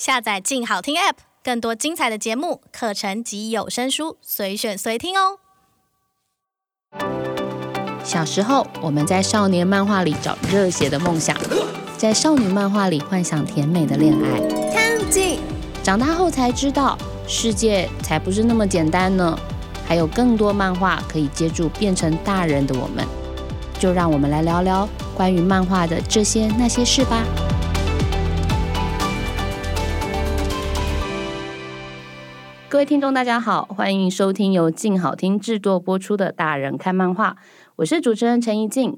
[0.00, 5.36] 下载“静好听 ”App，更多精彩的节目、课程及有声书，随选随听哦。
[8.02, 11.36] 小时候，我们在少年漫画里找热血的梦想，
[11.98, 14.40] 在少女漫画里幻想甜美的恋爱。
[14.72, 15.38] 看紧，
[15.82, 16.96] 长大后才知道，
[17.28, 19.38] 世界才不是那么简单呢。
[19.86, 23.04] 还有更多漫画可以接住变成大人的我们，
[23.78, 27.22] 就让我们来聊聊关于漫画的这些那些事吧。
[32.70, 37.30] 各位听众，大家好，欢迎收听由静好听制作播出的《大人看漫画》，
[37.74, 38.96] 我是主持人陈怡静。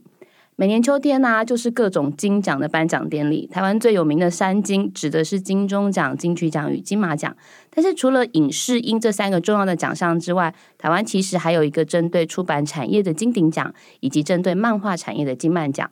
[0.57, 3.47] 每年秋天呢、就是各种金奖的颁奖典礼。
[3.47, 7.35] 台湾最有名的三金，指的是金钟奖、金曲奖与金马奖。
[7.71, 15.91] 但是除了影视音这三个重要的奖项之外，台湾其实还有一个针对出版产业的金鼎奖，以及针对漫画产业的金漫奖。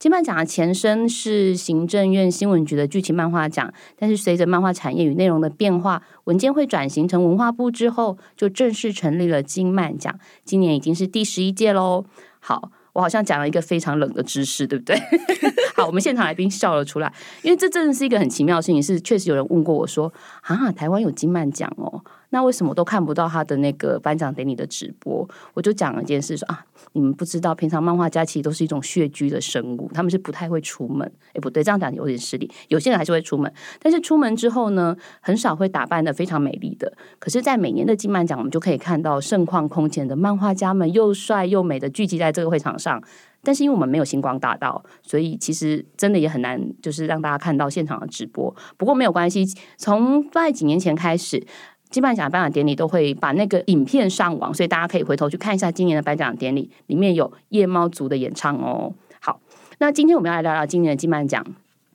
[0.00, 10.18] 金漫奖的前身是行政院新闻局的剧情漫画奖，但是随着漫画产业与内容的变化，文件会转型成文化部之后，就正式成立了金漫奖。
[10.42, 12.06] 今年已经是第十一届喽。
[12.38, 14.96] 好，我好像讲了一个非常冷的知识，对不对？
[15.86, 18.82] 我们现场来宾笑了出来，因为这真的是一个很奇妙的事情。
[18.82, 25.28] 是确实有人问过我说：“啊，台湾有金漫奖哦。”那为什么都看不到他的那个颁奖典礼的直播？
[25.52, 31.04] 我就讲了一件事说，啊，你们不知道，平常漫画家其实都是一种穴居的生物，他们是不太会出门。
[31.34, 32.48] 哎，不对，这样讲有点失礼。
[32.68, 36.92] 有些人还是会出门，但是出门之后呢，很少会打扮得非常美丽的。
[37.18, 43.02] 可是，在每年的金漫奖，我们就可以看到盛况空前的漫画家们又帅又美的聚集在这个会场上。
[43.42, 48.54] 但是因为我们没有星光大道，所以其实真的也很难，就是让大家看到现场的直播。
[48.76, 49.44] 不过没有关系，
[49.76, 51.46] 从在几年前开始。
[51.90, 58.94] 金漫奖颁奖典礼都会把那个影片上网，所以大家可以回头去看一下今年的颁奖典礼，里面有夜猫族的演唱哦。
[59.20, 59.40] 好，
[59.80, 61.44] 那今天我们要来聊聊今年的金漫奖。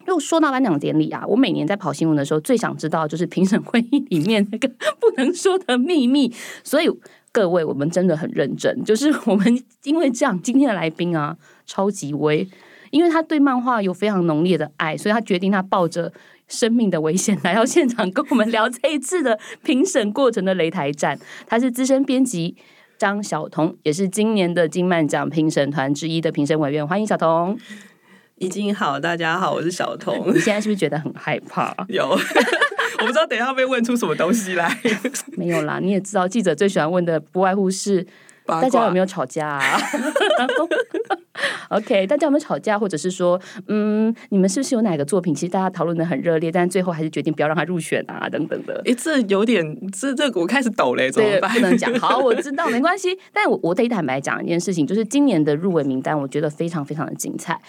[0.05, 4.67] 又说到颁奖典礼啊，我每年在跑新闻的时候，最想知道就是评审会议里面那个
[4.99, 6.29] 不能说的秘密。
[6.61, 6.89] 所以
[7.35, 12.47] 各位，我们真的很认真，就是 我们因为这样，今天的来宾啊，超级威，
[12.91, 16.13] 因为他对漫画有非常浓烈的爱，所以他决定他抱着。
[16.47, 21.17] 生命的危险来到现场跟我们聊这一次的评审过程的擂台战。
[21.47, 22.55] 他是资深编辑
[22.99, 26.87] 张晓彤，也是今年的金漫奖评审团之一的评审委员。
[26.87, 27.57] 欢迎晓彤。
[28.37, 30.31] 已经好，大家好，我是小彤。
[30.35, 31.75] 你现在是不是觉得很害怕？
[31.89, 32.15] 有，
[32.99, 34.77] 我不知道等一下会被问出什么东西来。
[35.37, 38.05] 没有啦，你也知道，记者最喜欢问的不外乎是
[38.45, 39.79] 大家有没有吵架啊。
[41.69, 48.81] OK， 大家有没有吵架，或者是说，嗯，你们是不是有哪个作品，其实大家讨论的很热烈，但最后还是决定不要让他入选啊，等等的。
[48.85, 51.51] 哎，这有点，这这我开始抖嘞，怎么办？
[51.53, 51.93] 不能讲。
[51.99, 53.17] 好，我知道，没关系。
[53.33, 57.59] 但我我得坦白讲一件事情，就是今年的入围名单，我觉得非常非常的精彩。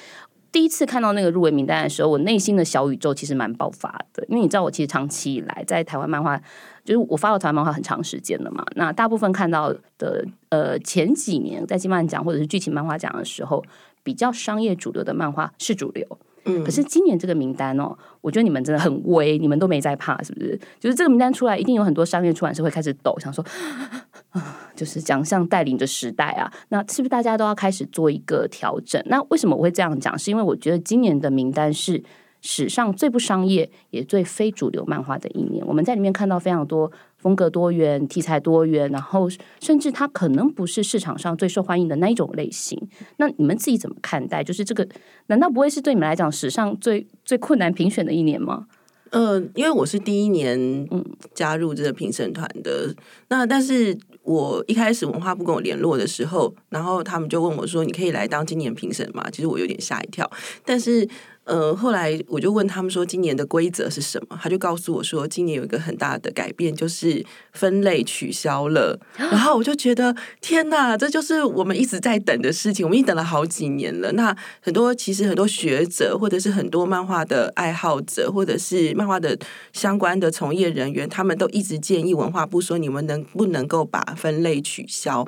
[0.56, 6.40] 第一次看到那个入围名单的时候，我内心的小宇宙其实蛮爆发的，因为你知道，我其实长期以来在台湾漫画，
[6.82, 8.64] 就是我发了台湾漫画很长时间了嘛。
[8.74, 13.62] 那大部分看到的，呃，前几年在金漫奖或者是剧情漫画奖的时候，
[14.02, 16.18] 比较商业主流的漫画是主流。
[16.64, 20.58] 可是今年这个名单哦，我觉得你们真的很威，你们都没在怕，是不是？
[20.78, 23.44] 就是这个名单出来，一定有很多商业出版社会开始抖，想说
[24.30, 29.02] 啊，就是奖项带领着时代啊，那是不是大家都要开始做一个调整？
[29.06, 30.18] 那为什么我会这样讲？
[30.18, 32.02] 是因为我觉得今年的名单是
[32.46, 36.90] 史上最不商业也最非主流漫画的一年，我们在里面看到非常多。
[37.16, 39.26] 风格多元，题材多元，然后
[39.58, 42.80] 甚至它可能不是市场上最受欢迎的那一种类型。
[43.16, 44.44] 那你们自己怎么看待？
[44.44, 44.86] 就是这个，
[45.26, 48.66] 难道不会是对你们来讲史上最最困难评选的一年吗？
[49.10, 50.56] 嗯、呃，因为我是第一年
[50.92, 51.04] 嗯
[51.34, 52.94] 加入这个评审团的。
[53.28, 60.30] 那但是我一开始文化部跟我联络的时候，然后他们就问我说：“你可以来当今年评审吗？”其实我有点吓一跳，
[60.64, 61.08] 但是。
[61.46, 64.36] 呃，后来我就问他们说，今年的规则是什么？
[64.42, 68.98] 他就告诉我说，今年有一个很大的改变，就是分类取消了。
[69.16, 72.84] 然后我就觉得，天哪，这就是我们一直在等的事情。
[72.84, 74.10] 我们已经等了好几年了。
[74.12, 79.38] 那很多其实很多学者，或者是很多漫画的爱好者，或者是漫画的
[79.72, 85.24] 相关的从业人员，他们都一直建议文化部说，你们能不能够把分类取消？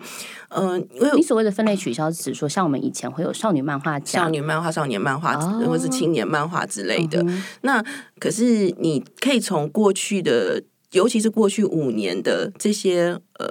[0.51, 7.23] 嗯、呃，因为你所谓的分类取消，是指说像我们以前会有少女漫画、少女漫画、少年漫画，哦、或者是青年漫画之类的。
[7.23, 7.85] 嗯、那
[8.19, 10.63] 可是你可以从过去的，
[10.93, 13.47] 尤其是过去五年的这些呃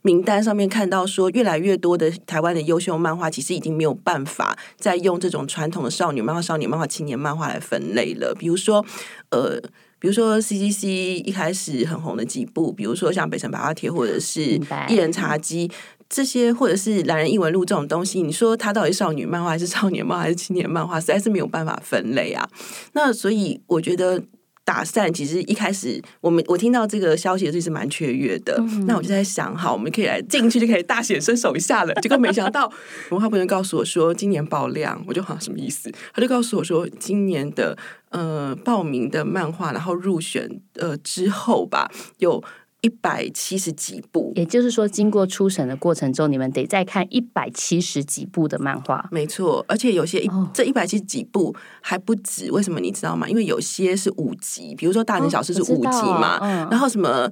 [0.00, 8.34] 名单上面看到，说越来越多的台湾的优秀漫画，其实已经没有办法再用这种传统的少女漫画、少年漫画、青年漫画来分类了。
[8.34, 8.82] 比如说，
[9.30, 9.60] 呃，
[9.98, 10.86] 比如说 CCC
[11.22, 14.58] 一开始很红的几部，比如说像《北城百花帖》或者是
[14.88, 15.68] 《一人茶姬》。
[16.10, 22.46] 这些或者是《懒人异闻录》这种东西，你说它到底是少女漫画还是少年漫画还是青年漫画，实在是没有办法分类啊。
[22.94, 24.20] 那所以我觉得
[24.64, 28.56] 打散，其实一开始我们我听到这个消息的时候是蛮雀跃的。
[28.58, 31.94] 嗯、那我就在想，好，我们可以来进去就可以大显身手一下了。
[32.02, 32.68] 结果没想到
[33.10, 35.92] 文化部人告诉我说，今年爆量，我就好像什么意思？
[36.12, 37.78] 他就告诉我说，今年的
[38.10, 42.42] 呃报名的漫画，然后入选呃之后吧，有。
[42.82, 49.06] 一百七十几部，也就是说，经过初审的过程中，你们得再看一百七十几部的漫画。
[49.10, 50.22] 没错，而且有些
[50.54, 52.50] 这一百七十几部还不止。
[52.50, 53.28] 为什么你知道吗？
[53.28, 56.38] 因为有些是五集，比如说《大人小事》是五集嘛，
[56.70, 57.30] 然后什么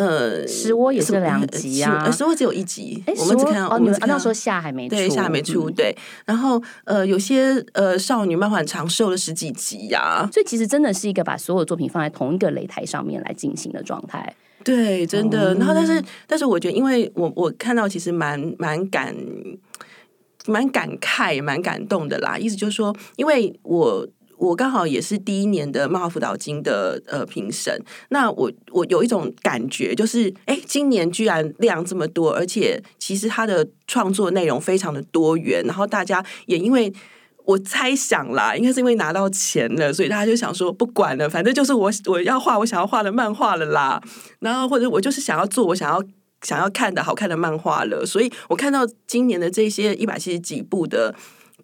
[0.00, 3.04] 呃，《石窝》也是两集啊，《石窝》只有一集。
[3.18, 5.68] 我们只看哦，你们那时候下还没出，对，下还没出。
[5.68, 5.94] 对，
[6.24, 14.34] 然后呃，有些呃少女漫画很长寿了十几集呀、啊，所以其实真的是一个把所有作品放在同一个擂台上面来进行的状态。
[14.64, 15.54] 对，真的。
[15.56, 19.14] 然后，但是，但是，我觉得，因为我我看到，其实蛮蛮感
[20.46, 22.38] 蛮感慨、蛮感动的啦。
[22.38, 24.08] 意思就是说，因为我
[24.40, 36.92] 我刚好也是第一年的漫画辅导金的呃评审，那我我有一种感觉，就是哎，今年居然量这么多，而且其实他的创作内容非常的多元，然后大家也因为。
[37.46, 44.00] 我猜想啦，应该是因为拿到钱了，所以大家就想说不管了，反正就是我我要画我想要画的漫画了啦。
[44.38, 46.00] 然后或者我就是想要做我想要
[46.42, 48.06] 想要看的好看的漫画了。
[48.06, 51.12] 所以我看到今年的这些一百七十几部的。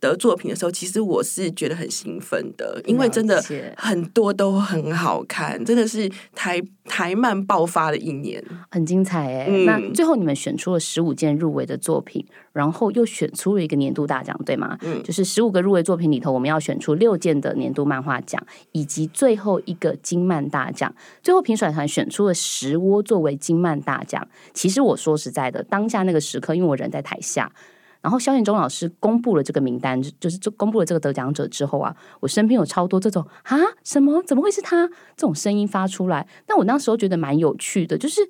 [0.01, 3.43] 的作品的时候，其实我是觉得很兴奋的，因为真的
[3.77, 9.47] 很多都很好看，真的是台台漫爆发的一年，很精彩哎。
[9.49, 14.79] 嗯、那最后你们选出了十五件入围的作品，然后又选出了一个年度大奖，对吗？
[14.83, 20.95] 嗯，就是十五个入围作品里头，我们要选出六件的年度漫画奖，以及最后一个金漫大奖。
[21.23, 24.27] 最后评审团选出了十窝作为金漫大奖。
[24.53, 27.53] 其实我说实在的，当下那个时刻，因为我人在台下。
[28.07, 34.87] 然后萧衍中老师公布了这个名单，就是就公布了这个得奖者之后啊，我身边有超多这种啊什么怎么会是他
[35.17, 36.25] 这种声音发出来？
[36.47, 38.21] 但我那时候觉得蛮有趣的，就是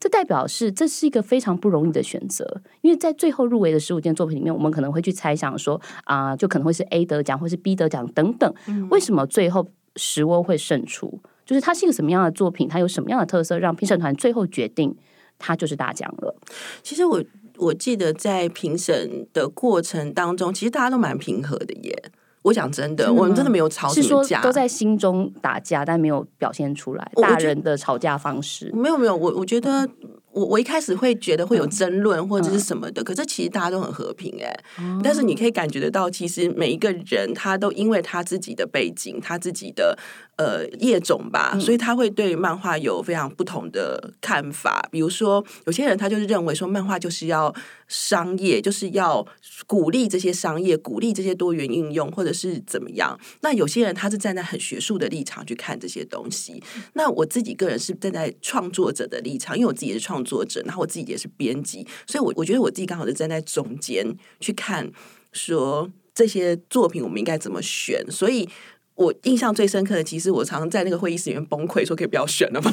[0.00, 8.50] 这代表是这是一个非常不容易的选择，因为在最后入围的十五件作品里面，我们可能会去猜想说啊、呃，就可能会是 A 得奖，或是 B 得奖等等。
[8.88, 11.20] 为什么最后石窝会胜出？
[11.44, 12.66] 就是它是一个什么样的作品？
[12.66, 14.96] 它有什么样的特色，让评审团最后决定
[15.38, 16.34] 它就是大奖了？
[16.82, 17.22] 其实我。
[17.58, 22.10] 我记得在评审的过程当中，其实大家都蛮平和的耶。
[22.42, 27.10] 我讲真的，我们真的没有吵什么架，都在心中打架，但没有表现出来。
[27.16, 29.16] 大人的吵架方式，没有没有。
[29.16, 29.88] 我我觉得。
[30.36, 34.64] 我我一开始会觉得会有争论或者是什么的，嗯、可是其实大家都很和平哎、欸。
[34.78, 39.98] 嗯、但是你可以感觉得到，其实每一个人他都因为他自己的背景、他自己的
[40.36, 44.86] 呃业种吧，嗯、所以他会对漫画有非常不同的看法。
[44.92, 47.54] 比如说，有些人他就是认为说，漫画就是要
[47.88, 49.26] 商业，就是要
[49.66, 53.18] 鼓励这些商业，鼓励这些多元应用，或者是怎么样。
[53.40, 56.62] 那有些人他是站在很学术的立场去看这些东西。
[56.92, 60.26] 那我自己个人是站在创作者的立场，因为我自己也是创。
[60.26, 64.04] 作者，然后我自己也是编辑，所以，我我觉得我自己刚好是站在中间
[64.40, 64.90] 去看，
[65.30, 68.04] 说这些作品我们应该怎么选。
[68.10, 68.48] 所以
[68.96, 72.72] 我印象最深刻的，其实我常常在那个会议室里面崩溃，说可以不要选了吗？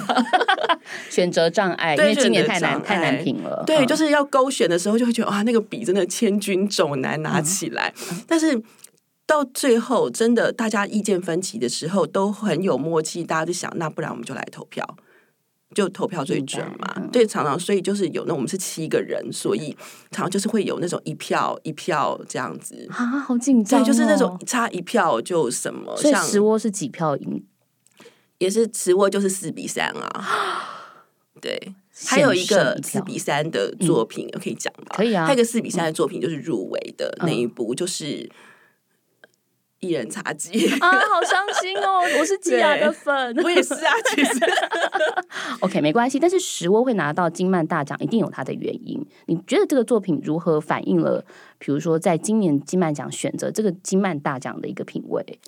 [1.09, 3.63] 选择障碍，对因为今年太难太难评了。
[3.67, 7.93] 对，就是要勾选的时候，就会觉得哇，那个笔真的千钧重难拿起来。
[8.11, 8.61] 嗯、但是
[9.25, 14.97] 到最后，真的大家意见分歧的时候，都很有默契，大家就想，那不然我们就来投票。
[15.73, 19.75] 就投票最准嘛，嗯、对，常常所以就是有那我们是七个人，所以
[20.11, 27.43] 常常就是会有那种一票一票这样子啊，好紧张、哦，对，就是那种差一票就什么，所以十窝是几票赢？
[28.37, 30.25] 也是十窝就是四比三啊，
[31.41, 31.73] 对，
[32.07, 34.87] 还有一个四比三的作品、嗯、可以讲吗？
[34.95, 38.29] 可以啊，还有一个四比三的作品就是入围的那一部，就是。
[39.83, 41.99] 一人茶几啊，好伤心哦！
[42.17, 43.93] 我是吉雅的粉，我也是啊。
[44.15, 44.39] 其实，
[45.59, 46.17] OK，没关系。
[46.17, 49.05] 但是石窝会拿到金曼大奖，一定有它的原因。
[49.25, 51.25] 你觉得这个作品如何反映了，
[51.59, 55.39] 比如说在今年金曼奖选择这个金曼大奖的一个品味？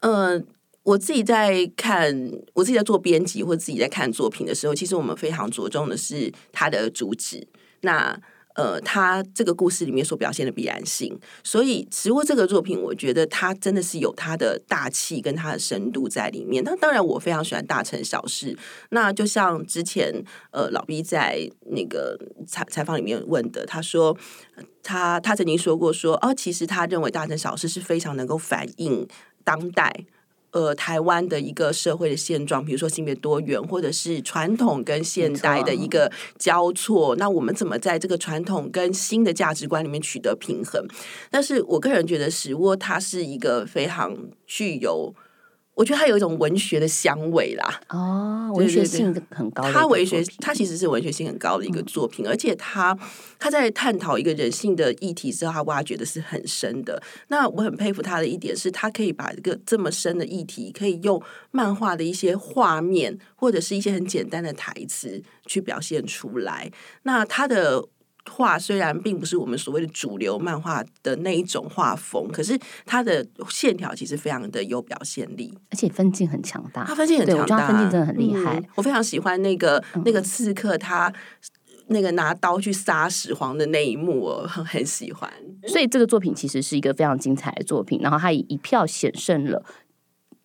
[0.00, 0.40] 呃，
[0.84, 7.48] 我自己在看，我自己在做编辑或自己在看作品的时候，其实我们非常着重的是它的主旨。
[7.80, 8.16] 那
[8.58, 16.64] 呃，他这个故事里面所表现的必然性，所以《十窝》这个作品，我觉得它真的是有它的大气跟它的深度在里面。
[16.64, 18.58] 那当然，我非常喜欢大城小事。
[18.90, 20.12] 那就像之前
[20.50, 24.18] 呃老毕在那个采采访里面问的，他说
[24.82, 29.06] 他他曾经说过说哦，其实他认为大城小事是非常能够反映
[29.44, 30.04] 当代。
[30.50, 40.86] 呃，台湾的一个社会的现状，比如说性别多元，或者是传统跟现代的一个交错，那我们怎么在这个传统跟新的价值观里面取得平衡？
[41.30, 45.14] 但是我个人觉得，十窝它是一个非常具有。
[45.78, 49.62] 我觉得它有一种文学的香味啦，哦，文学性很高。
[49.72, 52.98] 它文学，它其实是文学性很高的一个作品，嗯、而且它
[53.38, 57.00] 它在探讨一个人性的议题之后，它挖掘的是很深的。
[57.28, 66.72] 那我很佩服他的一点是，他可以把一个这么深的议题，可以用漫画的一些画面或者是一些很简单的台词去表现出来。
[67.04, 67.84] 那他的。
[68.28, 76.84] 画虽然并不是我们所谓的主流漫画的那一种画风，可是它的线条其实非常的有表现力，而且分镜很强大。
[76.84, 78.58] 它分镜很强大，分镜真的很厉害。
[78.58, 81.12] 嗯，我非常喜欢那个那个刺客他
[81.88, 85.30] 那个拿刀去杀始皇的那一幕，我很很喜欢。
[85.66, 89.64] 所以这个作品其实是一个非常精彩的作品，然后它以一票险胜了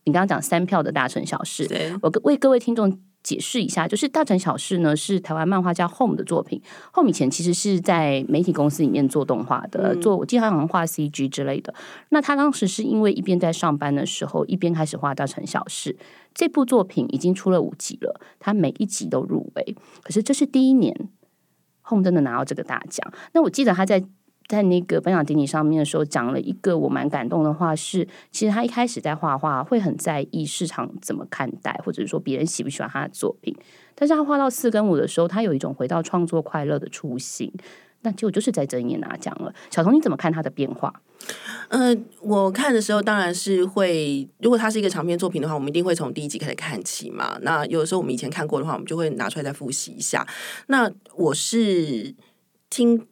[0.05, 1.67] 你刚刚讲三票的大城小事。
[1.67, 2.99] 对，我为各位听众。
[3.23, 6.61] 解释一下，就是《大城小事》呢，是台湾漫画家 Home 的作品。
[6.93, 11.73] Home 以前其实是在媒体公司里面做动画的，做我记得好像画 CG 之类的。
[12.09, 15.93] 那他当时是因为一边在上班的时候，一边开始画《大城小事》
[16.33, 19.75] 这部作品，已经出了五集了，他每一集都入围。
[20.03, 21.09] 可是这是第一年
[21.83, 23.11] ，Home 真的拿到这个大奖。
[23.31, 24.03] 那我记得他在。
[24.47, 33.55] 在那个颁奖典礼上面的时候，讲了一个我蛮感动的话是，其实他一开始在画画会很在意市场怎么看待，或者是说别人喜不喜欢他的作品。
[33.95, 37.51] 但是他画到四跟五的时候，他有一种回到创作快乐的初心。
[38.01, 39.53] 那结果就是在这一年拿奖了。
[39.71, 40.93] 小彤，你怎么看他的变化？
[41.69, 47.37] 嗯、呃，我看的时候当然是会，如果他是一个长篇作品的话，我们一定会从第一集开始看起嘛。
[47.43, 50.27] 那有的时候我们以前看过的话，我们就会拿出来再复习一下。
[50.67, 52.13] 那我是
[52.69, 53.07] 听。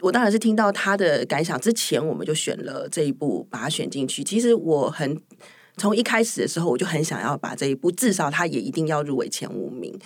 [0.00, 4.24] 我当然是听到他的感想之前，我们就选了这一部，把它选进去。
[4.24, 5.20] 其实我很
[5.76, 9.98] 从一开始的时候，我就很想要把这一部，至少他也一定要入围前五名。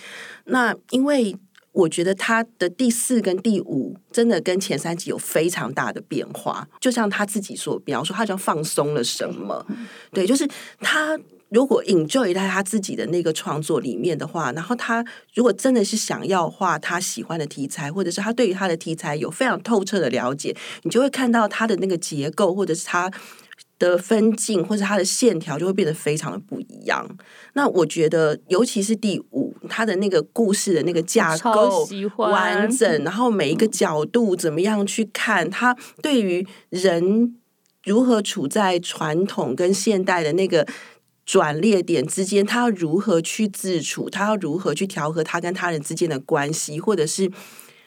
[0.45, 1.35] 那因为
[1.71, 9.65] 我觉得他的第四跟第五真的跟前三集有非常大的变化，就像他自己所描述，他就放松了什么？
[10.11, 10.47] 对，就是
[10.79, 11.19] 他。
[11.49, 23.11] 如果 enjoy 在他自己的那个创作里面的话，然后他如果真的是想要画他喜欢的题材，或者是他对于他的题材有非常透彻的了解，你就会看到他的那个结构，或者是他
[23.77, 27.07] 的分镜，或者他的线条就会变得非常的不一样。
[27.53, 31.87] 那我觉得，尤其是第五，他的那个故事的那个架构
[32.17, 37.35] 完整，然后每一个角度怎么样去看，他对于人
[37.83, 40.67] 如何处在传统跟现代的那个。
[41.25, 44.09] 转捩点之间，他要如何去自处？
[44.09, 46.79] 他要如何去调和他跟他人之间的关系？
[46.79, 47.31] 或者是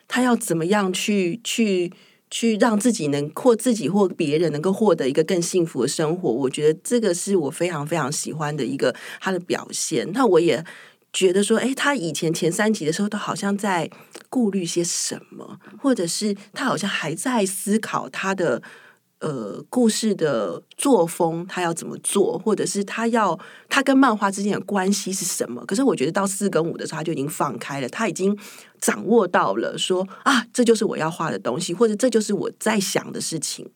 [0.09, 1.93] 他要怎么样去去
[2.31, 6.29] 去让自己能或自己或别人能够获得一个更幸福的生活？
[6.31, 10.11] 我觉得这个是我非常非常喜欢的一个他的表现。
[10.13, 10.65] 那我也
[11.13, 13.89] 觉得说，诶，他以前前三集的时候都好像在
[14.29, 18.61] 顾虑些什么，或者是他好像还在思考他的。
[19.21, 23.37] 呃，故事的作风，他要怎么做，或者是他要
[23.69, 25.65] 他跟漫画之间的关系是什么？
[25.67, 28.39] 可是我觉得到四跟五的时候，他就已经放开了，他已经
[28.81, 33.69] 掌握到了说啊，这就是我要画的东西，或者这就是我在想的事情。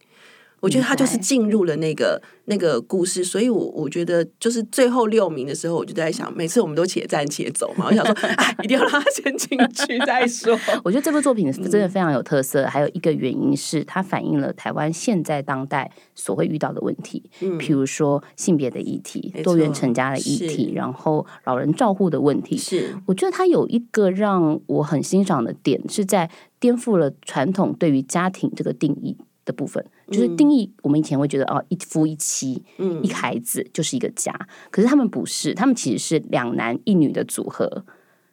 [0.62, 10.56] 我觉得他就是进入了那个那个故事，所以我我觉得就是最后六名的时候，我就在想，每次我们都且战且走嘛，我想说，哎， 一定要让他先进去再说。
[10.84, 22.56] 我觉得这部作品真的非常有特色，还有一个原因是它反映了台湾现在当代所会遇到的问题，嗯，譬如说性别的议题、多元成家的议题，然后老人照护的问题。
[22.56, 29.16] 是，我觉得它有一个让我很欣赏的点，是在颠覆了传统对于家庭这个定义。
[29.44, 34.32] 的部分就是定义，我们以前会觉得哦，一夫一妻，嗯，一孩子就是一个家。
[34.70, 37.84] 可是他们不是，他们其实是两男一女的组合，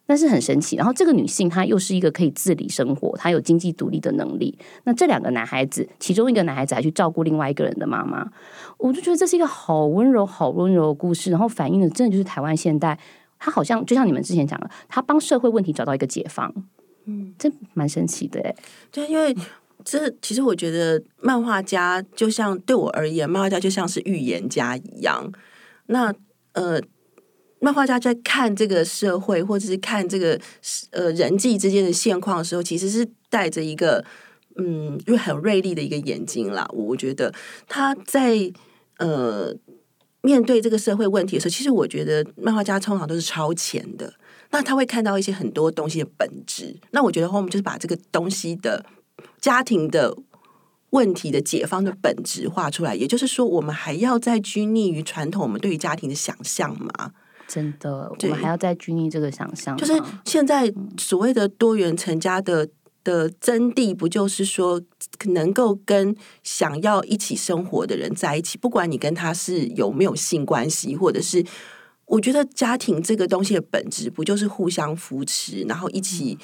[0.07, 0.75] 那是很神奇。
[0.75, 4.57] 然后这个女性她又是一个可以自理生活，她有经济独立的能力。
[4.83, 8.29] 那这两个男孩子，其中一个男孩子还去照顾另外一个人的妈妈，
[8.77, 11.31] 我就觉得这是一个好温柔、好温柔的故事。
[11.31, 12.99] 然后反映的真的就是台湾现代，
[13.37, 16.53] 他好像就像你们之前讲的，他帮社会问题找到一个解放，
[17.05, 18.55] 嗯，这蛮神奇的哎，
[18.91, 19.35] 对，因为。
[19.85, 25.31] 这其实我觉得，漫画家就像对我而言，漫画家就像是预言家一样。
[25.85, 26.13] 那
[26.51, 26.81] 呃，
[27.59, 30.39] 漫画家在看这个社会，或者是看这个
[30.91, 34.03] 呃人际之间的现况的时候，其实是带着一个
[34.57, 36.67] 嗯，又很锐利的一个眼睛啦。
[36.73, 37.33] 我觉得
[37.67, 38.51] 他在
[38.97, 39.55] 呃
[40.21, 44.13] 面对这个社会问题的时候，其实我觉得漫画家通常都是超前的。
[44.51, 46.75] 那他会看到一些很多东西的本质。
[46.91, 48.85] 那我觉得我们就是把这个东西的。
[49.39, 50.17] 家庭的
[50.91, 57.11] 问题的解方的本质画出来，也就是说，我们还要再拘泥于传统我们对于家庭的想象吗？
[57.47, 59.77] 真的，我们还要再拘泥这个想象？
[59.77, 59.93] 就是
[60.25, 62.67] 现在所谓的多元成家的
[63.03, 64.81] 的真谛不就是说，
[65.27, 71.45] 能够跟想要一起生活的人在一起，不管你跟他是有没有性关系，或者是，
[72.05, 76.37] 我觉得家庭这个东西的本质不就是互相扶持，然后一起。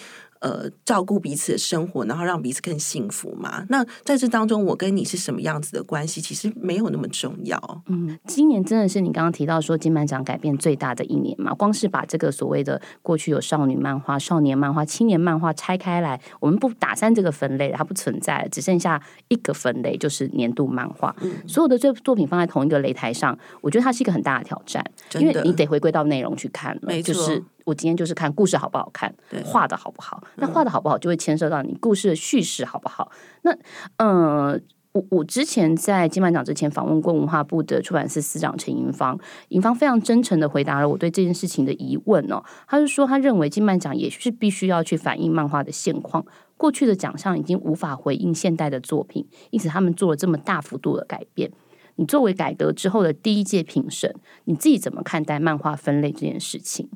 [0.45, 3.65] 呃，照顾彼此的生活，然后让彼此更幸福嘛。
[3.67, 7.59] 那在这当中，我跟你是什么样子的关系，其实没有那么重要。
[7.87, 11.51] 嗯，今年真的是你刚刚提到说金漫奖改变最大的一年嘛？
[11.55, 21.15] 光是把这个所谓的过去有少女漫画、少年漫画、青年漫画拆开来，我们不打散这个分类，它不存在，只剩下一个分类，就是年度漫画。
[21.21, 24.85] 嗯，所有的这作品放在同一个擂台上，我觉得它是一个很大的挑战，
[25.15, 26.79] 因为你得回归到内容去看。
[27.03, 30.23] 就是我今天就是看故事好不好看，画的好不好。
[30.35, 33.11] 那画的好不好，就会牵涉到你故事的叙事好不好。
[33.41, 33.51] 那，
[33.97, 34.57] 呃，
[34.93, 39.19] 我我之前在金漫奖之前访问过文化部的出版社司长陈银芳，
[39.49, 42.41] 银芳非常真诚的回答了我对这件事情的疑问哦。
[42.67, 51.51] 他是说，他认为金漫奖也是必须要去反映漫画的现况，过去的奖项已经无法回应现代的作品，因此他们做了这么大幅度的改变。
[51.95, 56.89] 你作为改革之后的第一届评审，你自己怎么看待漫画分类这件事情？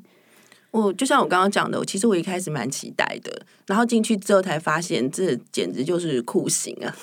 [0.70, 6.96] 我就像我刚刚讲的，其实我一开始蛮期待的，然后进去之后才发现，这简直就是酷刑啊！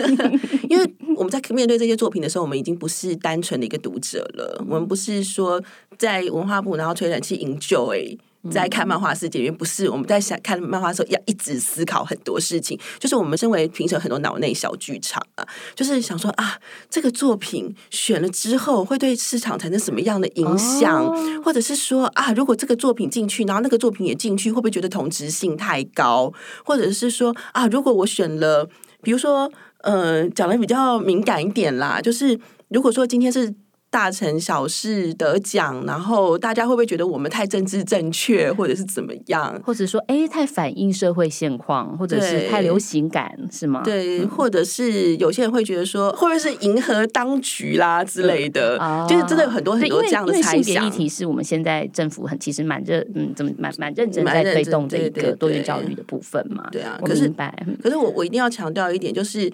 [0.70, 5.62] 因为我们在面对这些作品的时候，我们已经不是单纯的一个读者了，我们不是说
[5.98, 8.18] 在文化部然后吹冷气 enjoy。
[8.50, 16.58] 在看漫画世界里面，不是我们在想看漫画的时候要一直思考很多事情，就是我们身为评审很多脑内小剧场啊，就是想说啊，
[16.90, 26.32] 这个作品选了之后会对市场产生什么样的影响，哦、或者是说啊，如果这个作品进去，然后那个作品也进去，会不会觉得同质性太高？
[26.64, 28.68] 或者是说啊，如果我选了，
[29.02, 33.54] 比如说呃，讲的比较敏感一点啦，就是如果说今天是。
[33.94, 39.56] 大城小事得奖，然后大家会不会觉得我们太政治正确，或者是怎么样？
[39.64, 43.82] 或者说，哎，太反映社会现况，或者是太流行感，是吗？
[43.84, 48.76] 对，或者是有些人会觉得说，会不会是迎合当局啦之类的？
[48.80, 50.62] 嗯、就是真的有很多很多这样的猜想。
[50.64, 56.68] 性别议题是我们现在政府很其实蛮认，嗯，怎么蛮蛮认真在推动这一个多元教育的部分嘛？
[56.72, 57.32] 对啊，可是
[57.80, 59.48] 可是我我一定要强调一点，就是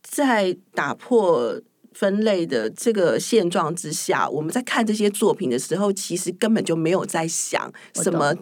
[0.00, 1.60] 在打破。
[1.92, 8.34] 分类的这个现状之下，我们在看这些作品的时候，其实根本就没有在想什么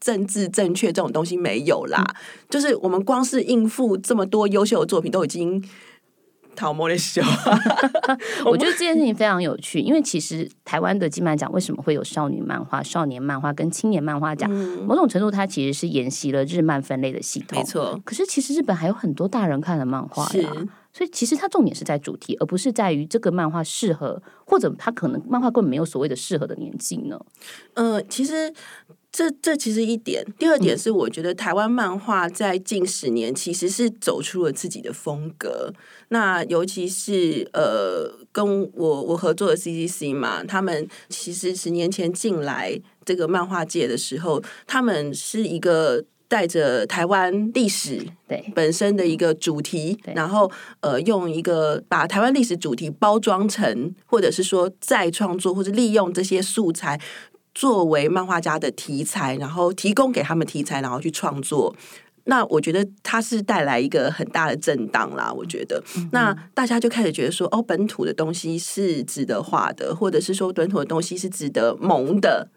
[0.00, 2.04] 政治正确这种东西没有啦。
[2.50, 5.62] 就是我们光是应付这么多优秀的作品，都已经
[6.54, 7.22] 讨摸的笑。
[8.44, 14.50] 我觉得这件事情非常有趣，因为其实台湾的金漫奖为什么会有少女漫画、少年漫画跟青年漫画奖？
[14.86, 17.58] 某种程度，它其实是沿袭了日漫分类的系统。
[17.58, 18.00] 没错。
[18.04, 20.50] 可是其实日本还有很多大人看的漫画呀。
[20.96, 27.20] 所以其实它重点是在主题，而不是在于这个漫画适合，或者它可能漫画根本没有所谓的适合的年纪呢。
[27.74, 28.50] 呃，其实
[29.12, 35.70] 这这其实一点，第二点是我觉得台湾漫画在近十年其实是走出了自己的风格。
[36.08, 46.06] 那尤其是呃，跟我我合作的 CCC 嘛，他们其实十年前进来这个漫画界的时候，他们是一个。
[46.28, 57.00] 带着台湾历史对本身的一个主题，然后呃，用一个把台湾历史主题包装成，或者是说再创作，或者利用这些素材
[57.54, 61.74] 作为漫画家的题材，然后提供给他们题材，然后去创作。
[62.26, 65.32] 那我觉得它是带来一个很大的震荡啦。
[65.32, 72.48] 我觉得，嗯、那大家就开始觉得说，哦，本土的东西是值得画的，或者是说本土的东西是值得萌的。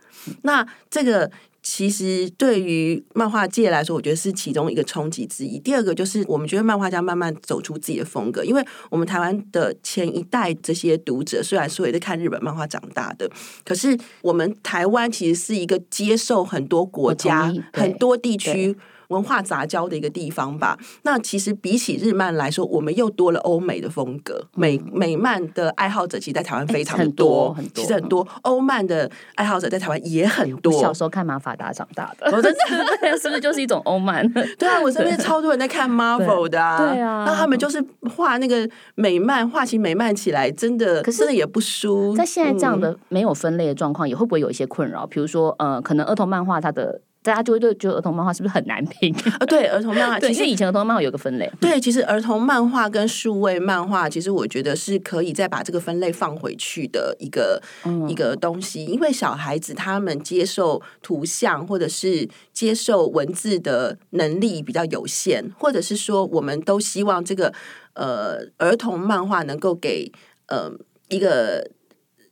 [0.43, 1.31] 那这个。
[1.61, 5.59] 其实对于漫画界来说，我觉得是其中一个冲击之一。
[5.59, 13.29] 第二个就是，我们觉得漫画家慢慢走出自己的风格，因为我们台湾的前一代这些读者，虽然说也是看日本漫画长大的，
[13.65, 18.77] 可是我们台湾其实是一个接受很多国家、很多地区。
[19.09, 20.77] 文化杂交的一个地方吧。
[21.03, 24.43] 那其实比起日漫来说，我们又多了欧美的风格。
[24.55, 28.27] 美美漫的爱好者其实，在台湾非常的多，很多，其实很多。
[28.41, 30.71] 欧漫的爱好者在台湾也很多。
[30.73, 32.57] 小时候看马法达长大的，我真的
[33.19, 34.27] 是不是就是一种欧漫？
[34.57, 36.77] 对啊，我身边超多人在看 Marvel 的啊。
[36.77, 37.83] 对啊，那他们就是
[38.15, 42.15] 画那个美漫，画起美漫起来，真的，可是真的也不输。
[42.15, 45.07] 在现在这样的没有分类的状况，也会不会有一些困扰？
[45.07, 47.01] 比如说，呃，可能儿童漫画它的。
[47.29, 49.45] 大家就会对觉得儿童漫画是不是很难评啊？
[49.45, 51.47] 对，儿童漫画，其实以前儿童漫画有个分类。
[51.61, 67.53] 对，其实儿童漫画跟数位漫画，其实我觉得是可以再把这个分类放回去的一个、嗯、一个东西，因为小孩子他们接受图像或者是接受文字的能力比较有限，或者是说，我们都希望这个
[67.93, 70.11] 呃儿童漫画能够给
[70.47, 70.71] 呃
[71.09, 71.69] 一个。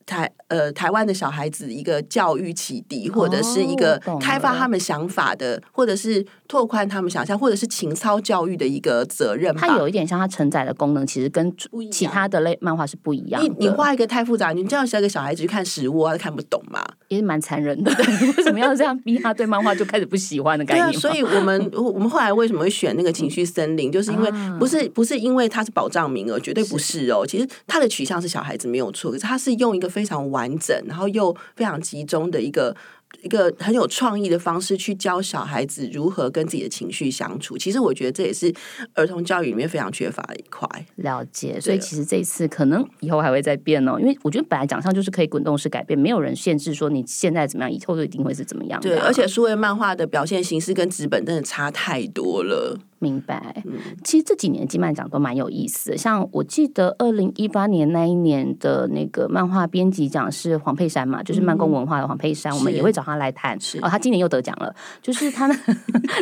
[0.07, 9.53] 台呃台湾的小孩子一个教育启迪，或者是一个开发他们想法的，或者是拓宽他们想象，或者是情操教育的一个责任。
[9.55, 11.53] 它有一点像它承载的功能，其实跟
[11.91, 13.49] 其他的类漫画是不一样的。
[13.49, 16.81] 你你画一个太复杂，你这样写给小孩子去看食物啊，他看不懂嘛？
[17.09, 17.91] 也是蛮残忍的。
[18.37, 20.83] 为什么要这样逼他对漫画就开始不喜欢的感觉？
[20.83, 27.25] 对啊，所以我们我们后来为什么会选那个情绪森林，就是因为不是不是因为它是保障名额，绝对不是哦。
[27.27, 32.75] 其实它的取向是小孩子没有错，可是它是用一个非常完整，然后又非常集中的一个。
[33.23, 38.53] 一个很有创意的方式去教小孩子如何跟自己的情绪相处，其实我觉得这也是
[38.95, 40.67] 儿童教育里面非常缺乏的一块。
[40.97, 48.89] 了解，所以其实这一次可能以后还会再变哦，因为我觉得本来奖项就是可以滚动式改变，没有人限制说你现在怎么样，以后就一定会是怎么样的。
[48.89, 52.77] 对，而且数位漫画的表现形式跟纸本真的差太多了。
[52.99, 53.63] 明白，
[54.03, 55.97] 其实这几年金漫奖都蛮有意思的。
[55.97, 63.55] 像我记得二零一八年那一年的那个漫画编辑奖是黄佩珊嘛，就是漫工文化的黄佩珊，嗯、我们也会找他来谈。
[63.81, 65.47] 哦，他今年又得奖了，就是他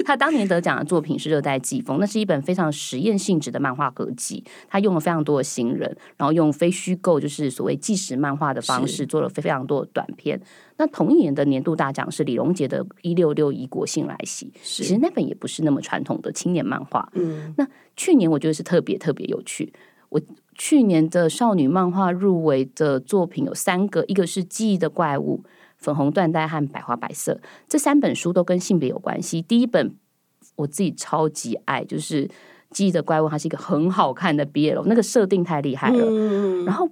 [0.06, 10.40] 他 当年得奖的作品是《热带季风》，那是一本非常实验性质的漫画合集，他用了非常多的新人，然后用非虚构，就是所谓纪实漫画的方式做了非常多的短片。
[10.78, 17.10] 那同一年的年度大奖是李荣杰的《一六六一国信来袭》，其实那本也不是那么传统的青年漫画。
[17.14, 19.72] 嗯，那去年我觉得是特别特别有趣。
[20.10, 20.22] 我
[20.54, 25.42] 去年的少女漫画入围的作品有三个，一个是《记忆的怪物》、
[25.78, 27.34] 《粉红缎带》和《百花百色》，
[27.70, 29.42] 这三本书都跟性别有关系。
[29.42, 29.96] 第一本
[30.58, 32.28] 我自己超级爱，就是
[32.72, 36.06] 《记忆的怪物》，它是一个很好看的 BL，那个设定太厉害了。
[36.06, 36.90] 嗯，然后。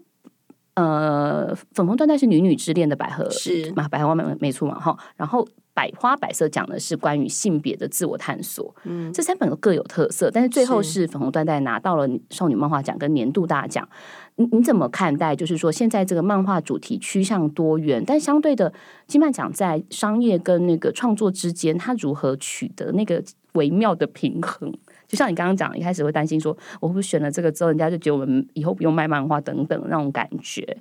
[0.76, 3.88] 呃，粉红缎带是女女之恋的百合是嘛？
[3.88, 4.80] 百合花没没错嘛？
[4.80, 8.76] 哈，然后百花百色讲的是关于性别的自我探索。
[8.84, 13.88] 嗯，这三本都各有特色，但是最后是粉红缎带拿到了少女漫画奖跟年度大奖。
[14.36, 15.36] 你你怎么看待？
[15.36, 18.74] 就是说现在这个漫画主题趋向多元，但相对的
[19.06, 24.74] 金漫奖在商业跟那个创作之间，它如何取得那个微妙的平衡？
[25.14, 30.76] 就像你刚刚讲，一开始会担心说，我会不会选了这个之后，人家就觉得我们以后不用卖漫画等等那种感觉。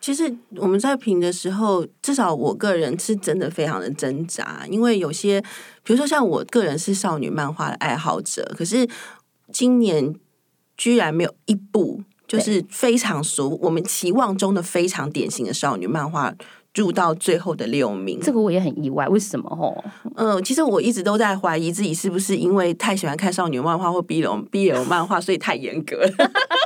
[0.00, 5.40] 其实我们在评的时候，至少我个人是真的非常的挣扎，因为有些，
[5.84, 8.88] 比如说像我个人是少女漫画的爱好者，可是
[9.52, 10.12] 今年
[10.76, 16.34] 居然没有一部就是非常熟我们期望中的非常典型的少女漫画。
[16.74, 19.48] 入到最后的六名，这个我也很意外，为什么？
[19.50, 26.12] 吼，嗯，其实我一直都在怀疑自己是不是因为太喜欢看少女漫画或 BL BL 漫画，所以太严格了。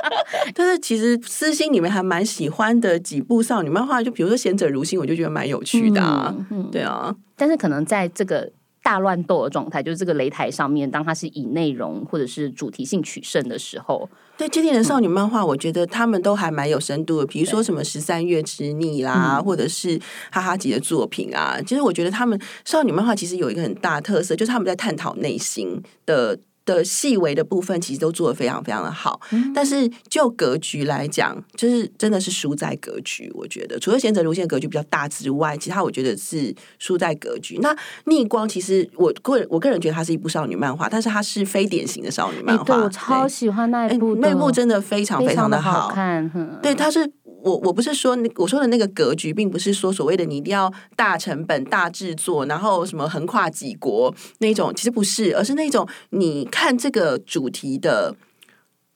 [0.53, 6.33] 但是其实私心里面还蛮喜欢的几部少女漫画，就比如说《贤者如心》，我就觉得蛮有趣的啊。
[6.37, 8.51] 嗯嗯、对啊，但是可能在这个。
[8.85, 17.25] 大乱斗的状态，就是这个擂台上面，当它是以内容或者是主题性取胜的时候，对今天的少女漫画，我觉得他们都还蛮有深度的。
[17.25, 19.99] 比如说什么十三月之逆啦，或者是
[20.31, 26.37] 哈哈吉的作品啊，其实我觉得他们少女漫画其实有一个很大特色，就是他们在探讨内心的。
[26.65, 33.31] 的细微的部分其实都做的非常非常的好，嗯、但是就格局来讲，就是真的是输在格局。
[33.35, 37.59] 我觉得除了贤者路线格局比较大之外，其他我觉得是输在格局。
[37.61, 37.75] 那
[38.05, 42.63] 逆光其实我个人我个人觉得它是一部少女漫画，但是它是非典型的少女漫画。
[42.63, 46.29] 对，我超喜欢那一部，那部真的非常非常的好，好看。
[46.61, 47.11] 对，它是。
[47.45, 58.15] 我我不是说那我说的那个格局，并不是说所谓的你一定要大成本、大制作，然后什么横跨几国那种，其实不是，而是那种你看这个主题的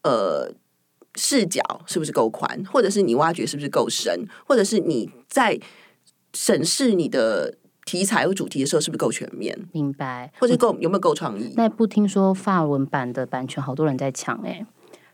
[0.01, 0.51] 呃
[1.15, 5.59] 视角是不是够宽，或者是你挖掘是不是够深，或者是你在
[6.33, 9.55] 审视你的题材或主题的时候是不是够全面？
[9.71, 11.53] 明白，或者够有没有够创意？
[11.55, 14.65] 那不听说法文版的版权好多人在抢哎、欸。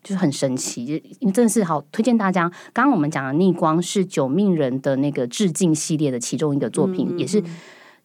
[0.06, 1.02] 就是很神奇，
[1.34, 2.48] 真的是好推荐大家。
[2.72, 7.44] 刚刚我们讲的《逆光》是九命人的那个致敬系列的其中一个作品，也是。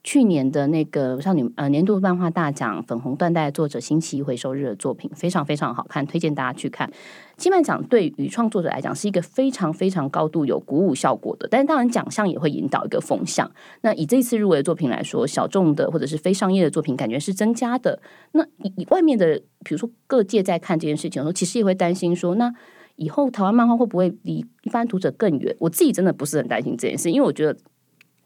[0.02, 6.90] 去年的那个少女呃年度漫画大奖《粉红缎带》作者星期一回收日的作品非常非常好看，推荐大家去看。
[7.36, 13.50] 金漫奖对于创作者来讲是一个非常非常高度有鼓舞效果的，但是当然奖项也会引导一个风向。
[13.82, 18.00] 那以这次入围的作品来说，小众的或者是非商业的作品感觉是增加的。
[18.32, 22.50] 那以以外面的，比如说各界在看这件事情的时候，其实也会担心说，那
[22.96, 25.54] 以后台湾漫画会不会离一般读者更远？
[25.58, 27.54] 我自己真的不是很担心这件事，因为我觉得。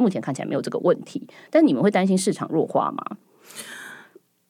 [0.05, 3.03] 目前看起来没有这个问题，但你们会担心市场弱化吗？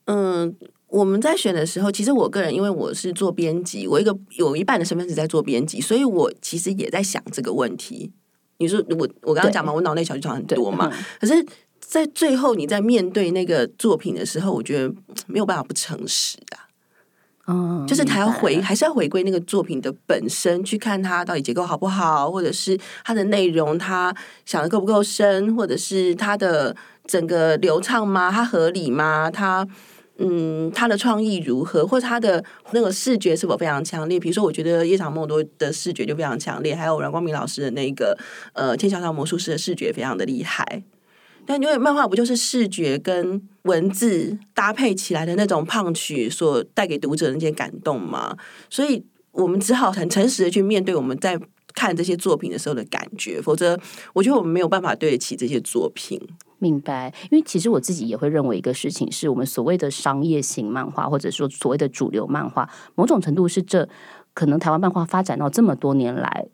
[0.07, 0.55] 嗯，
[0.89, 8.13] 我们在选的时候，其实我个人因为我是做编辑，我一个有一半的身份是在做编辑，所以我其实也在想这个问题。
[8.59, 11.47] 你说我我刚刚讲嘛，我脑内小剧场很多嘛，可是，
[11.81, 14.93] 在最后你在面对那个作品的时候，我觉得
[15.27, 16.64] 没有办法不诚实啊。
[17.47, 24.15] 嗯，就是他要回，还是要回归那个作品的本身，去看它到底结构好不好，或者是它的内容，它
[24.47, 26.75] 想的够不够深，或者是它的
[27.07, 28.31] 整个流畅吗？
[28.31, 29.31] 它合理吗？
[29.31, 29.67] 它
[30.17, 34.19] 嗯，它的创意如何，或者它的那个视觉是否非常强烈？
[34.19, 38.17] 比如说，我觉得夜长梦多的视觉就非常强烈，还有阮光明老师的那个
[38.55, 40.85] 呃《天桥上魔术师》的视觉非常的厉害。
[41.47, 48.37] 但因为漫画不就是视觉跟文字搭配起来的那种胖曲所带给读者的那些感动吗？
[48.69, 51.39] 所以我们只好很诚实的去面对我们在
[51.75, 53.79] 看这些作品的时候的感觉，否则
[54.13, 56.21] 我觉得我们没有办法对得起这些作品。
[56.59, 63.89] 明白，因为其实我自己也会认为一个事情，是我们所谓的商业型漫画，或者说所谓的主流漫画，某种程度是这
[64.33, 66.47] 可能台湾漫画发展到这么多年来。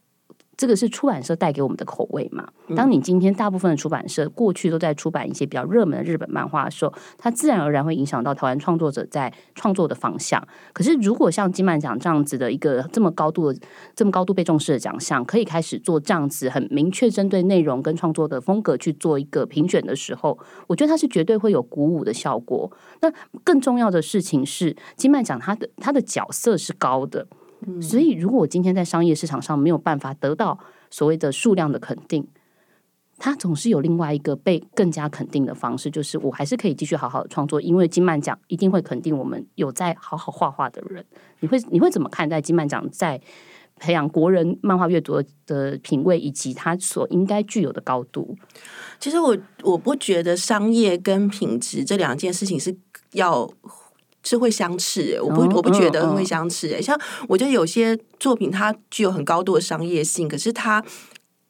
[0.61, 2.46] 这个是出版社带给我们的口味嘛？
[2.77, 10.46] 当你今天大部分的出版社过去都在出版一些比较热门的日本漫画的时候，它自然而然会影响到台湾创作者在创作的方向。
[10.75, 13.59] 可是，如果像金漫奖这样子的一个这么高度的、
[13.96, 22.70] 这么高度被重视的奖项，可以开始做这样子很明确针对内容跟创作的风格去做一个评选的时候，我觉得它是绝对会有鼓舞的效果。
[23.01, 23.11] 那
[23.42, 27.27] 更重要的事情是，金漫奖它的它的角色是高的。
[27.83, 30.59] 所以，如果我今天在商业市场上没有办法得到
[30.90, 32.27] 所谓的数量的肯定，
[33.18, 41.05] 它总是有另外一个被更加肯定的方式，就是我还是可以继续好好的创作，因为金曼奖一定会肯定我们有在好好画画的人。
[41.40, 43.20] 你会你会怎么看待金曼奖在
[43.77, 48.37] 培养国人漫画阅读的品味以及它所应该具有的高度？
[48.99, 52.75] 其实我我不觉得商业跟品质这两件事情是
[53.12, 53.51] 要。
[54.22, 56.68] 是会相斥，我不我不觉得会相斥。
[56.68, 60.85] 诶，像我觉得有些作品它具有很高度的商业性，可是它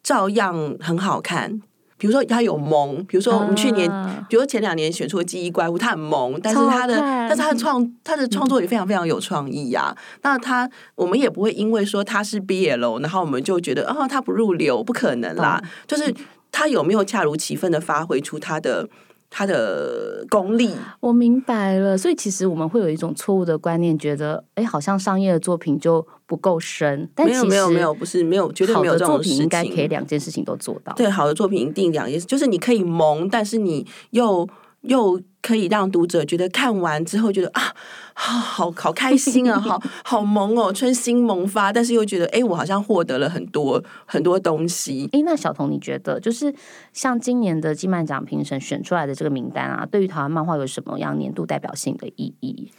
[0.03, 1.61] 照样很好看。
[1.99, 3.91] 比如说它有萌，比如说我们去年，
[4.29, 9.95] 比如说前两年选出的《记忆怪物》，它很萌，但是它的但是它的创 它的创作也非常非常有创意呀。
[10.23, 15.63] 那它我们也不会因为说它是 BL，然后我们就觉得啊它不入流，不可能啦。
[15.87, 16.15] 就是
[16.51, 18.89] 它有没有恰如其分的发挥出它的。
[19.31, 21.97] 他的功力，我明白了。
[21.97, 27.09] 所以其实我们会有一种错误的观念，觉得哎，好像商业的作品就不够深。
[27.15, 30.93] 但其实没有没有没有，不是没有，绝对没有这种作品应该可以两件事情都做到。
[30.95, 34.47] 对，好的作品一定两件事，就是你可以萌，但是你又
[34.83, 35.21] 又。
[35.43, 37.75] 可以让读者觉得看完之后觉得啊，
[38.13, 45.09] 好好好开心啊， 好好萌哦，春心萌发，但是又觉得哎，我好像获得了很多很多东西。
[45.13, 46.55] 哎，那小彤，你觉得就是
[46.93, 52.71] 像今年的金漫奖评审选出来的这个名单啊，对于台湾漫画有什么样年度代表性的意义？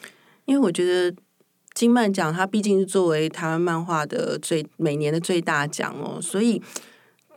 [0.45, 1.17] 因为我觉得
[1.73, 6.61] 金漫奖它毕竟是作为台湾漫画的最每年的最大奖哦，所以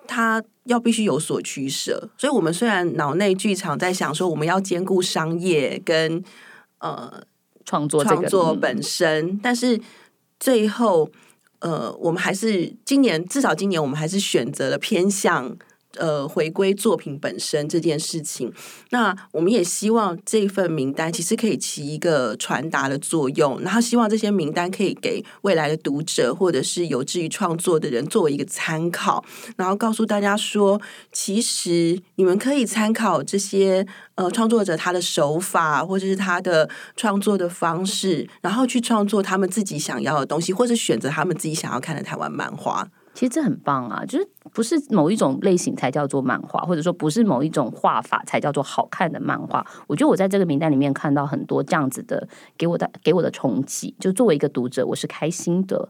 [0.07, 0.43] 它。
[0.64, 6.25] 要必须有所取舍，所以我们虽然脑内剧场在想说我们要兼顾商业跟
[6.79, 7.23] 呃
[7.67, 9.79] 创作创作本身，嗯、但是
[10.40, 11.11] 最后
[11.59, 15.55] 呃我们还是今年至少今年我们还是选择了偏向。
[15.97, 18.53] 呃，回归作品本身这件事情，
[18.91, 29.25] 那我们也希望这份名单其实可以起一个传达的作用，然后希望这些名单可以给未来的读者或者是有志于创作的人作为一个参考，
[29.57, 30.81] 然后告诉大家说，
[31.13, 42.89] 其实你们可以参考这些呃创作者他的手法或者是他的创作的方式，然后去创作他们自己想要的东西，或者选择他们自己想要看的台湾漫画。
[43.14, 49.64] 其实这很棒啊，就是不是某一种类型才叫做漫画，或者说不是某一种画法才叫做好看的漫画。
[49.87, 55.88] 我觉得我在这个名单里面看到很多这样子的，给我的给我的冲击，就作为一个读者，我是开心的。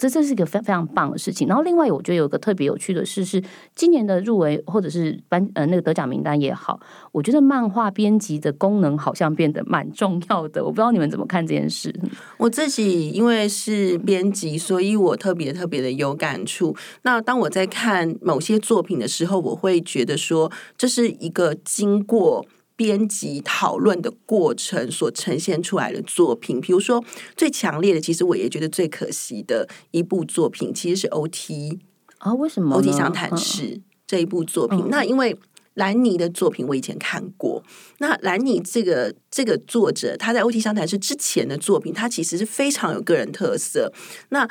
[0.00, 1.46] 这这是一个非非常棒的事情。
[1.46, 3.42] 然后另外，我觉得有个特别有趣的事是，
[3.74, 6.80] 今年的入围或者是颁呃那个得奖名单也好，
[7.12, 10.64] 我觉得漫画编辑的功能好像变得蛮重要的。
[10.64, 11.94] 我不知道你们怎么看这件事。
[12.38, 16.74] 我自己因为是编辑，所以我特别特别的有感触。
[17.02, 22.46] 那当我在看某些作品的时候，我会觉得说，这是一个经过。
[22.80, 27.04] 编辑讨论的过程所呈现出来的作品，比如说
[27.36, 31.78] 最强烈的，其实我也觉得最可惜的一部作品，其实是 OT
[32.16, 35.36] 啊，为什么？OT 相谈室这一部作品，嗯、那因为
[35.74, 37.62] 兰尼的作品我以前看过，
[37.98, 43.92] 那兰尼这个这个作者，他在 OT 相谈室之前的作品，他其实是非常有个人特色。
[44.30, 44.48] 那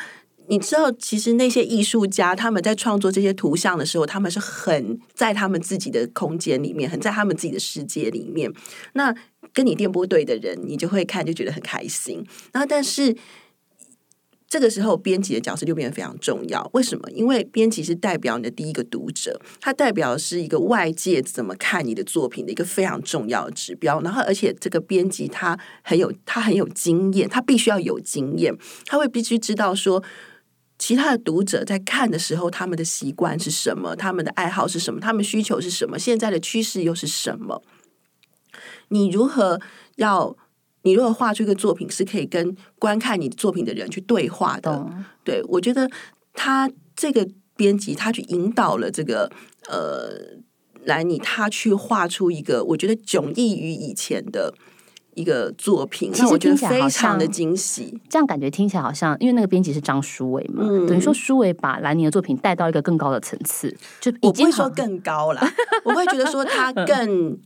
[0.50, 8.52] 你知道，其实那些艺术家他们在创作这些图像的时候，他们是很在他们自己的空间里面，很在他们自己的世界里面。
[8.94, 9.14] 那
[9.54, 12.26] 跟你电波对的人，你就会看就觉得很开心。
[12.52, 13.16] 然后，但是
[14.48, 16.68] 这个时候编辑的角色就变得非常重要。
[16.74, 17.08] 为什么？
[17.12, 24.02] 因为编辑是代表你的第一个读者，他代表是一个外界怎么看你的作品的一个非常重要的指标。
[24.02, 28.58] 然后，而且这个编辑他很有他很有经验，他必须要有经验，
[28.88, 30.04] 他会必须知道说。
[30.80, 33.96] 其他的读者在看的时候，他们的习惯是什么？
[33.96, 35.00] 他们的爱好是什么？
[35.00, 36.00] 他们需求是什么？
[36.00, 37.62] 现在的趋势又是什么？
[38.88, 39.60] 你如何
[39.98, 40.36] 要？
[40.84, 44.72] 你如何画出一个作品是可以跟观看你作品的人去对话的？
[44.72, 45.92] 嗯、对，我觉得
[46.34, 49.30] 他这个编辑，他去引导了这个
[49.68, 50.40] 呃
[50.86, 54.54] 来你，他去画出一个我觉得迥异于以前的。
[55.20, 58.00] 一个作品，其实我觉得非常的惊喜。
[58.10, 63.76] 这样感觉听起来好像，因为那个编辑是张书伟嘛，嗯、等于说书伟把兰妮的作品带到一个更高的层次。
[64.00, 65.42] 就我不会说更高了，
[65.84, 67.38] 我会觉得说他更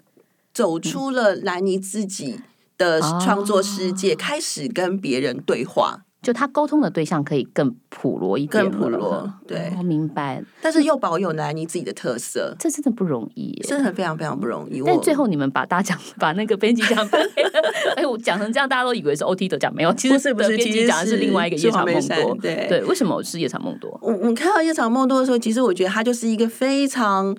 [0.54, 2.40] 走出了兰妮自己
[2.78, 6.06] 的创作世界，嗯、开始跟别人对话。
[6.24, 10.42] 就他沟通的对象可以更普罗一点，更普罗，对，我、哦、明白。
[10.62, 14.82] 但是又保有兰妮自己的特色，这真的不容易，真的非常非常不容易。
[14.86, 17.06] 但最后你们把大奖，把那个编辑奖，
[17.98, 22.38] 哎，我讲成这样，大家都以为是 OT 得奖，没有，其实是不是编辑奖是另外一个夜长梦多。
[22.42, 24.00] 对对，为什么是夜长梦多？
[24.02, 27.36] 我我看到夜长梦多的时候，其实我觉得他就是一个非常，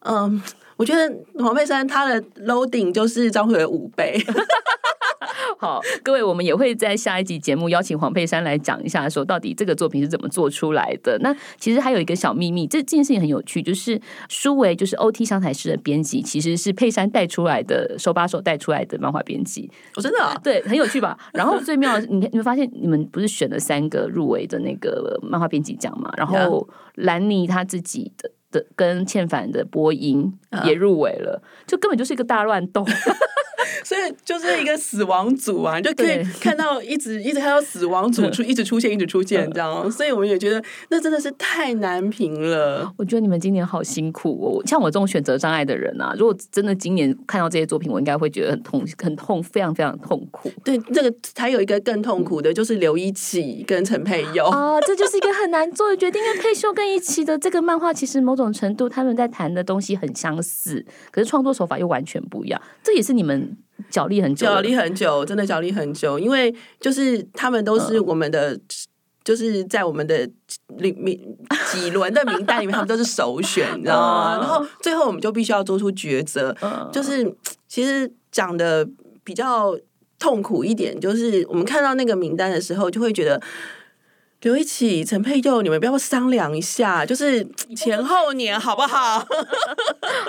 [0.00, 0.40] 嗯，
[0.76, 1.12] 我觉得
[1.42, 4.24] 黄佩珊她的 loading 就是张惠的五倍。
[5.58, 11.18] 好，各位，我们也会在下一集节目邀请黄佩珊来讲一下，说到底这个作品是怎么做出来的。
[11.20, 19.70] 那其实还有一个小秘密，这这件事情很有趣，就是书维就是 OT 商台式的编辑，其实是佩珊带出来的，手把手带出来的漫画编辑。
[19.96, 21.18] 我、哦、真的、啊、对，很有趣吧？
[21.34, 26.10] 然后最妙的是，你你们发现你们不是选了三个入围的那个漫画编辑奖嘛？
[26.16, 30.32] 然后兰妮他自己的的跟倩凡的播音
[30.64, 32.86] 也入围了，就根本就是一个大乱斗。
[33.84, 42.92] 所以就是一个死亡组啊，就可以看到一直一直看到死亡组出 一直出现一直出现这样，所以我们也觉得那真的是太难评了。
[42.96, 50.50] 我觉得你们今年好辛苦哦，像我这种选择障碍的人啊，如果真的今年看到这些作品，我应该会觉得很痛很痛，非常非常痛苦。
[50.64, 56.20] 对，这个还有一个更痛苦的，就是刘一起跟陈佩佑哦，这就是一个很难做的决定。
[56.22, 62.60] 因为佩秀跟一起的这个漫画，其实某种程度他们在谈的东西很相似，可是创作手法又完全不一样。
[62.82, 63.56] 这也是你们。
[63.88, 66.18] 角力很久，角力很久，真的角力很久。
[66.18, 68.60] 因为就是他们都是我们的，嗯、
[69.24, 70.28] 就是在我们的
[70.78, 71.18] 里面
[71.70, 74.36] 几轮的名单里面，他们都是首选，你知道吗？
[74.36, 76.54] 嗯、然后最后我们就必须要做出抉择。
[76.60, 77.34] 嗯、就是
[77.68, 78.86] 其实讲的
[79.24, 79.76] 比较
[80.18, 83.40] 痛苦一点，就是我们看到那个名单的时候，就会觉得。
[84.42, 89.22] 刘一起、陈佩佑，你们不要商量一下，就是前后年好不好？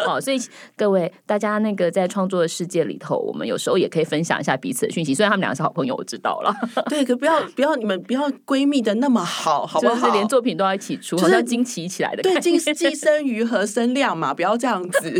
[0.05, 0.37] 好， 所以
[0.75, 5.15] 各位大家那个在创作的世界里头，我们有时候也可以分享一下彼此的讯息。
[5.15, 6.53] 虽然他们两个是好朋友，我知道了。
[6.89, 9.95] 对，可不要不要你们不要闺蜜的那么好，好不好？
[9.95, 12.21] 就是连作品都要一起出，就是惊奇起来的。
[12.21, 15.13] 对，既既生瑜何生亮嘛，不要这样子，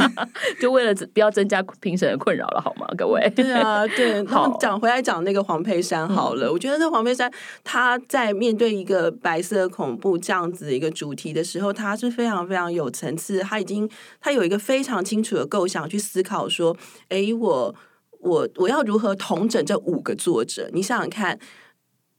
[0.59, 2.85] 就为了不要增加评审的困扰了，好吗？
[2.97, 3.31] 各位。
[3.33, 3.53] 对。
[3.53, 4.25] 啊，对。
[4.25, 7.31] 好，讲回来讲那个黄佩珊好了，嗯、我觉得那黄佩珊
[7.63, 8.80] 她在面对。
[8.81, 13.39] 一个白色恐怖这样子一个主题的时候，他是非常非常有层次。
[13.39, 13.87] 他已经
[14.19, 16.75] 他有一个非常清楚的构想去思考说：
[17.09, 17.75] 哎，我
[18.19, 20.69] 我我要如何统整这五个作者？
[20.73, 21.39] 你想想看，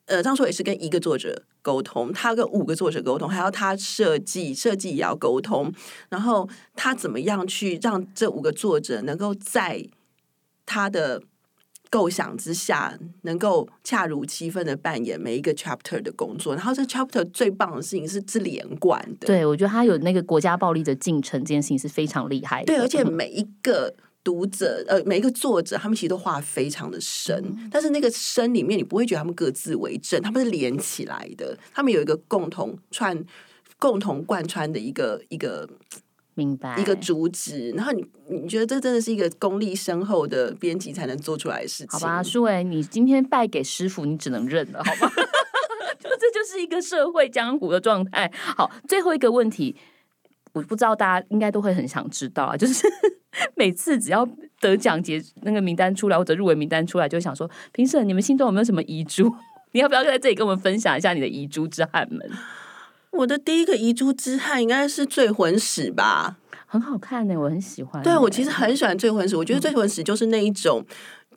[0.07, 5.73] 呃，张硕也是跟一个作者沟通，他跟五个作者沟通，还要他设计，设计也要沟通，
[6.09, 9.85] 然后他怎么样去让这五个作者能够在
[10.65, 11.23] 他的。
[11.93, 19.27] 构想之下，能够恰如其分的扮演每一个 chapter 的工作，然后这 chapter 最棒的事情是是连贯的。
[19.27, 22.73] 对，我觉得他有那个国家暴力的进程，这件事情是非常厉害的。
[22.73, 33.23] 对，而且 每一个读者，呃，每一个作者，他们其实都画非常的深，嗯、但是那个深里面，你不会觉得他们各自为政，他们是连起来的，他们有一个共同串、
[33.79, 35.69] 共同贯穿的一个一个。
[36.35, 41.89] 明白一个主旨，然后你你觉得这真的是一个功力深厚的编辑才能做出来的事情？
[41.91, 45.13] 好吧，舒伟，你今天败给师傅，你只能认了，好吗？
[46.01, 48.31] 就这就是一个社会江湖的状态。
[48.35, 49.77] 好，最后一个问题，
[50.53, 52.87] 我不知道大家应该都会很想知道啊，就是
[53.55, 54.27] 每次只要
[54.59, 59.33] 得奖节那个名单出来或者入围名单出来，就想说评审，你们心中有没有什么遗珠？
[59.73, 62.31] 你要不要在这里跟我们分享一下你的遗珠之汉们？
[63.13, 68.03] 我的第一个遗珠之憾应该是《醉魂史》吧，很好看呢，我很喜欢。
[68.03, 70.83] 对，我其实很喜欢《醉魂史》，我觉得《醉魂史》就是那一种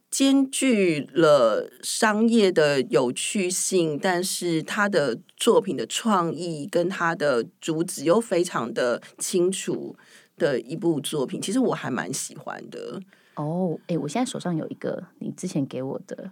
[0.10, 9.98] 兼具了商业的有趣性，但是他的作品的创意跟他的主旨又非常的清楚
[10.38, 11.42] 的一部作品。
[11.42, 13.02] 其实我还蛮喜欢的。
[13.36, 16.32] 哦，哎，我现在手上有一个你之前给我的。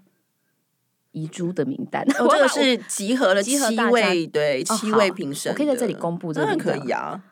[1.14, 2.06] 遗珠的名单。
[2.20, 3.58] 我、哦、 这个是集合了七
[3.90, 5.56] 位，对，七位评审、哦。
[5.56, 7.24] 我可以在这里公布这个可以啊。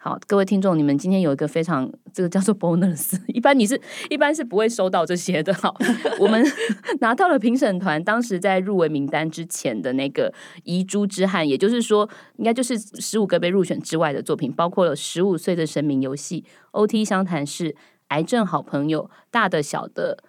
[0.00, 3.78] 好，各位听众，你们今天有一个非常这个叫做 bonus，一般你是
[4.08, 5.52] 一般是不会收到这些的。
[5.54, 5.76] 好，
[6.20, 6.40] 我们
[7.00, 10.32] 拿到了评审团当时在入围名单之前的那个
[10.62, 17.74] 遗珠之憾，也就是说，应该就是十五个被入选之外的作品，包括了十五岁的神明游戏、OT 相谈室、
[18.08, 20.22] 癌症好朋友、大的小的。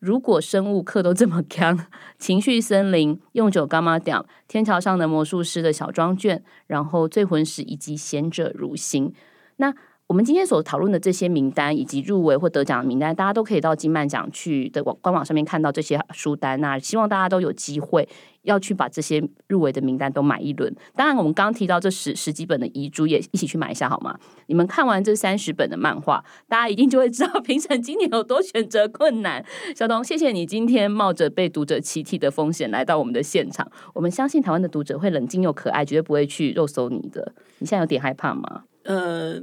[0.00, 1.86] 如果生物课都这么干，
[2.18, 9.14] 情绪森林、用酒干嘛屌、天桥上的魔术师的小装卷，然后醉魂石以及贤者如星，
[9.56, 9.72] 那。
[10.10, 16.60] 我们今天所讨论的这些名单以及入围或得奖的名单，大家都可以到金漫奖去的网官网上面看到这些书单。
[16.60, 18.08] 那希望大家都有机会
[18.42, 20.74] 要去把这些入围的名单都买一轮。
[20.96, 24.18] 当然，我们刚刚提到这十十几本的遗珠也一起去买一下好吗？
[24.48, 29.44] 你们看完这三十本的漫画，大家一定就会知道评审今年有多选择困难。
[29.76, 33.70] 小童，谢谢你今天冒着被读者起底的风险来到我们的现场。
[33.94, 37.32] 我们相信台湾的读者会冷静又可爱，绝对不会去肉搜你的。
[37.60, 38.64] 你现在有点害怕吗？
[38.82, 39.40] 呃。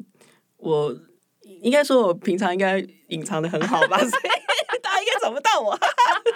[0.58, 0.94] 我
[1.62, 5.78] 应该说，我平常应该隐藏的很好吧， 所以大家应该找不到我。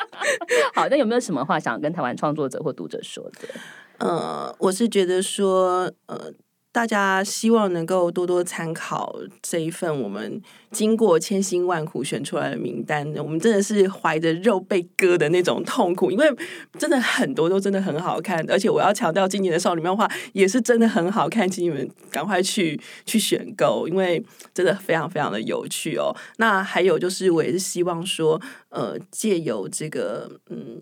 [0.74, 3.50] 好，那有没有什么话想跟台湾创作者或读者说的？
[3.98, 6.34] 呃，我是觉得说，呃。
[6.74, 10.42] 大家希望能够多多参考这一份我们
[10.72, 13.06] 经过千辛万苦选出来的名单。
[13.18, 16.34] 我们真的是怀着肉被割的那种痛苦，因为
[16.80, 26.16] 真的很多都真的很好看，而且我要强调，今年的少女漫画也是真的很好看，请你们赶快去去选购，因为真的非常非常的有趣哦。
[26.38, 30.82] 那还有就是，我也是希望说，呃，借由这个嗯，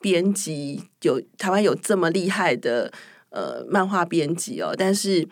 [0.00, 2.92] 编辑有台湾有这么厉害的。
[3.30, 5.26] 呃，漫画编辑哦，但是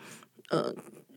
[0.49, 0.73] 呃，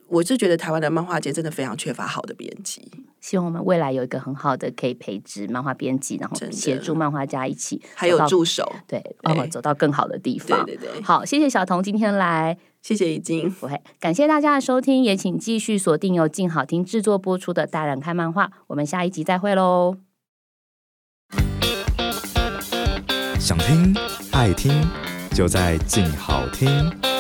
[0.09, 2.91] 我是觉得台湾的漫画界真的非常缺乏好的编辑。
[3.21, 10.67] 希望我们未来有一个很好的可以培植漫画编辑，然后协助漫画家一起，还有助手，对，然后走到更好的地方。
[10.67, 19.99] 对对对，好，谢谢小童今天来，谢谢已经，不会，感谢大家的收听，也请继续锁定由静好听制作播出的《大人看漫画》，我们下一集再会喽。
[23.39, 23.95] 想听，
[24.33, 25.12] 爱听。
[25.33, 27.12] 就在静好听。